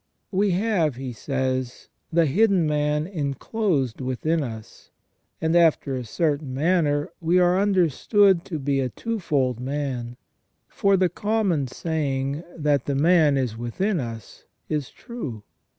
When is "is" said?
13.37-13.55, 14.67-14.89